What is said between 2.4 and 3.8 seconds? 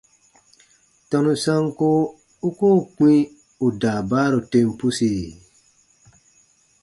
u koo kpĩ ù